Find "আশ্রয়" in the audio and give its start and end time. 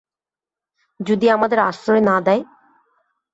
1.59-2.01